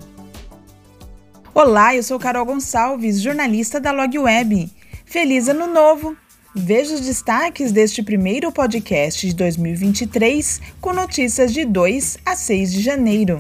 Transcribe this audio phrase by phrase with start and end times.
[1.55, 4.71] Olá, eu sou Carol Gonçalves, jornalista da Log Web.
[5.07, 6.15] Feliz Ano Novo!
[6.55, 12.83] Veja os destaques deste primeiro podcast de 2023 com notícias de 2 a 6 de
[12.83, 13.39] janeiro.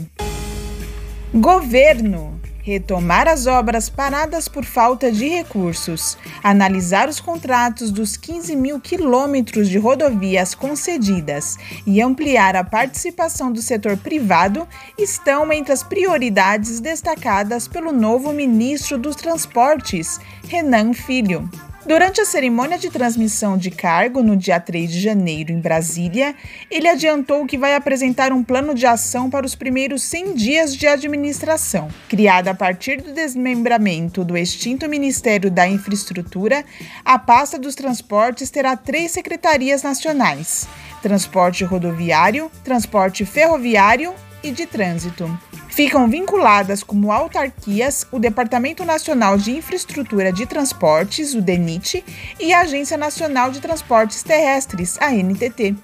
[1.34, 2.36] Governo
[2.66, 9.68] retomar as obras paradas por falta de recursos, analisar os contratos dos 15 mil quilômetros
[9.68, 14.66] de rodovias concedidas e ampliar a participação do setor privado
[14.98, 21.48] estão entre as prioridades destacadas pelo novo ministro dos Transportes, Renan Filho.
[21.86, 26.35] Durante a cerimônia de transmissão de cargo no dia 3 de janeiro em Brasília,
[26.68, 30.89] ele adiantou que vai apresentar um plano de ação para os primeiros 100 dias de
[30.89, 31.89] administração.
[32.08, 36.64] Criada a partir do desmembramento do extinto Ministério da Infraestrutura,
[37.05, 40.66] a pasta dos transportes terá três secretarias nacionais:
[41.00, 45.30] transporte rodoviário, transporte ferroviário e de trânsito.
[45.77, 52.02] Ficam vinculadas como autarquias o Departamento Nacional de Infraestrutura de Transportes, o DENIT,
[52.41, 55.77] e a Agência Nacional de Transportes Terrestres, a NTT.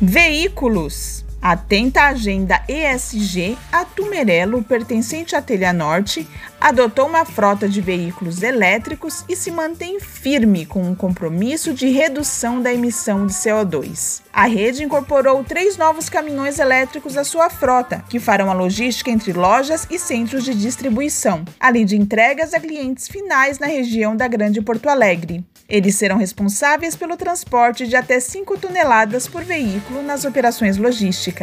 [0.00, 6.26] Veículos Atenta à agenda ESG, a Tumerelo, pertencente à Telha Norte,
[6.58, 12.62] adotou uma frota de veículos elétricos e se mantém firme com um compromisso de redução
[12.62, 14.22] da emissão de CO2.
[14.32, 19.34] A rede incorporou três novos caminhões elétricos à sua frota, que farão a logística entre
[19.34, 24.62] lojas e centros de distribuição, além de entregas a clientes finais na região da Grande
[24.62, 25.44] Porto Alegre.
[25.68, 31.33] Eles serão responsáveis pelo transporte de até 5 toneladas por veículo nas operações logísticas.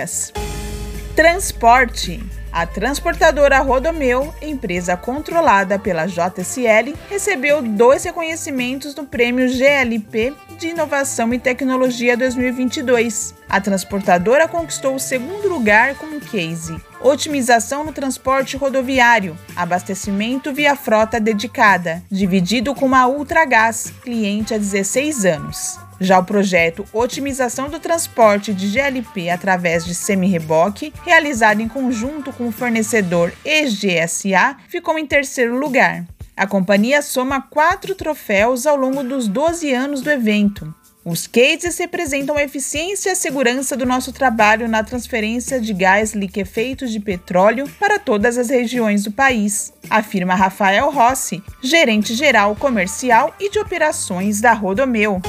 [1.15, 2.23] Transporte.
[2.51, 11.33] A transportadora Rodomeu, empresa controlada pela JSL, recebeu dois reconhecimentos no Prêmio GLP de Inovação
[11.33, 13.33] e Tecnologia 2022.
[13.47, 20.75] A transportadora conquistou o segundo lugar com um case otimização no transporte rodoviário, abastecimento via
[20.75, 25.79] frota dedicada, dividido com a Ultragás, cliente há 16 anos.
[26.01, 32.47] Já o projeto Otimização do Transporte de GLP através de semi-reboque, realizado em conjunto com
[32.47, 36.03] o fornecedor EGSA, ficou em terceiro lugar.
[36.35, 40.73] A companhia soma quatro troféus ao longo dos 12 anos do evento.
[41.05, 46.13] Os cases representam a eficiência e a segurança do nosso trabalho na transferência de gás
[46.13, 53.35] liquefeito de petróleo para todas as regiões do país, afirma Rafael Rossi, gerente geral comercial
[53.39, 55.21] e de operações da Rodomeu.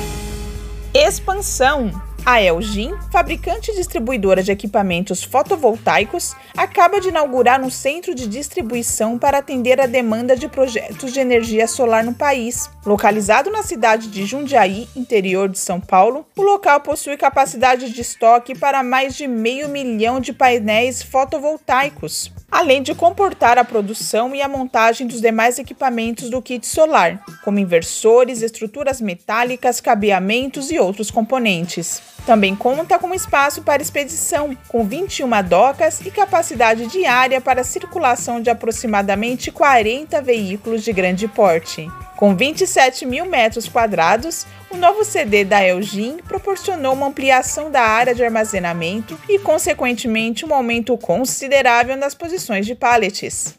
[0.94, 1.90] Expansão.
[2.24, 9.18] A Elgin, fabricante e distribuidora de equipamentos fotovoltaicos, acaba de inaugurar um centro de distribuição
[9.18, 12.70] para atender a demanda de projetos de energia solar no país.
[12.84, 18.54] Localizado na cidade de Jundiaí, interior de São Paulo, o local possui capacidade de estoque
[18.54, 24.46] para mais de meio milhão de painéis fotovoltaicos além de comportar a produção e a
[24.46, 32.02] montagem dos demais equipamentos do kit solar, como inversores, estruturas metálicas, cabeamentos e outros componentes.
[32.26, 38.50] Também conta com espaço para expedição, com 21 docas e capacidade diária para circulação de
[38.50, 41.88] aproximadamente 40 veículos de grande porte.
[42.22, 48.14] Com 27 mil metros quadrados, o novo CD da Elgin proporcionou uma ampliação da área
[48.14, 53.58] de armazenamento e, consequentemente, um aumento considerável nas posições de pallets.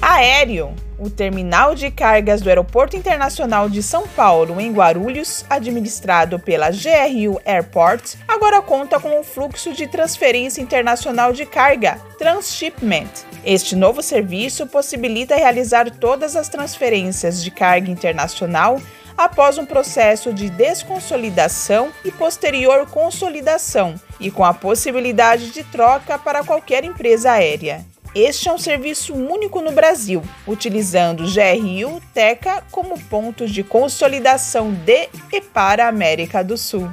[0.00, 6.70] Aéreo o terminal de cargas do Aeroporto Internacional de São Paulo, em Guarulhos, administrado pela
[6.70, 13.08] GRU Airport, agora conta com um fluxo de transferência internacional de carga, Transshipment.
[13.42, 18.78] Este novo serviço possibilita realizar todas as transferências de carga internacional
[19.16, 26.44] após um processo de desconsolidação e posterior consolidação, e com a possibilidade de troca para
[26.44, 27.84] qualquer empresa aérea.
[28.14, 35.08] Este é um serviço único no Brasil, utilizando GRU Teca como pontos de consolidação de
[35.32, 36.90] e para a América do Sul.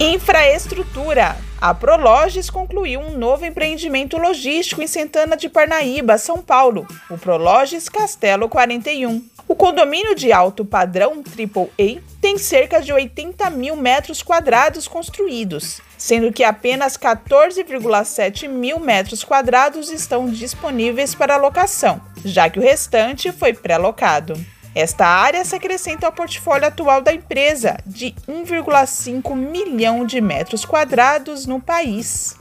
[0.00, 1.36] Infraestrutura.
[1.60, 7.88] A Prologes concluiu um novo empreendimento logístico em Santana de Parnaíba, São Paulo, o Prologes
[7.88, 9.33] Castelo 41.
[9.46, 16.32] O condomínio de alto padrão AAA tem cerca de 80 mil metros quadrados construídos, sendo
[16.32, 23.52] que apenas 14,7 mil metros quadrados estão disponíveis para locação, já que o restante foi
[23.52, 24.34] pré-locado.
[24.74, 31.46] Esta área se acrescenta ao portfólio atual da empresa, de 1,5 milhão de metros quadrados
[31.46, 32.36] no país.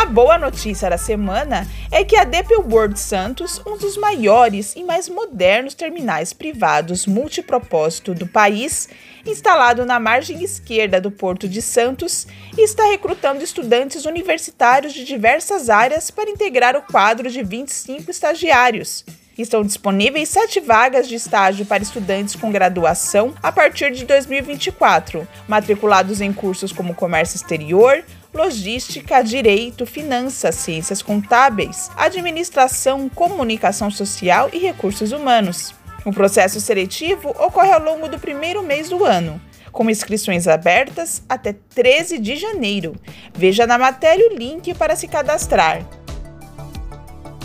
[0.00, 4.82] A boa notícia da semana é que a DP World Santos, um dos maiores e
[4.82, 8.88] mais modernos terminais privados multipropósito do país,
[9.26, 12.26] instalado na margem esquerda do Porto de Santos,
[12.56, 19.04] está recrutando estudantes universitários de diversas áreas para integrar o quadro de 25 estagiários.
[19.36, 26.22] Estão disponíveis sete vagas de estágio para estudantes com graduação a partir de 2024, matriculados
[26.22, 35.12] em cursos como comércio exterior, logística, direito, finanças, ciências contábeis, administração, comunicação social e recursos
[35.12, 35.74] humanos.
[36.04, 39.40] O processo seletivo ocorre ao longo do primeiro mês do ano,
[39.70, 42.94] com inscrições abertas até 13 de janeiro.
[43.34, 45.86] Veja na matéria o link para se cadastrar.